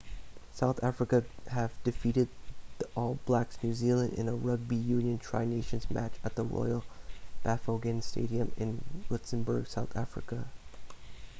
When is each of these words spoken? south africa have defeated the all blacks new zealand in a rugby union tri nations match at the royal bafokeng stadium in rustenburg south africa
south 0.51 0.83
africa 0.83 1.23
have 1.49 1.71
defeated 1.83 2.27
the 2.79 2.87
all 2.95 3.19
blacks 3.27 3.59
new 3.61 3.71
zealand 3.71 4.11
in 4.15 4.27
a 4.27 4.33
rugby 4.33 4.75
union 4.75 5.19
tri 5.19 5.45
nations 5.45 5.91
match 5.91 6.13
at 6.23 6.33
the 6.33 6.43
royal 6.43 6.83
bafokeng 7.45 8.01
stadium 8.01 8.51
in 8.57 8.83
rustenburg 9.11 9.67
south 9.67 9.95
africa 9.95 10.45